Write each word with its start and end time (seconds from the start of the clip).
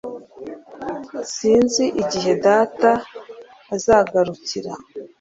Sinzi 1.35 1.85
igihe 2.01 2.31
data 2.45 2.91
azagarukira 3.75 4.71